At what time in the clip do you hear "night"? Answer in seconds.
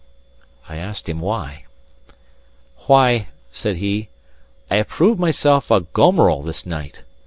6.65-7.03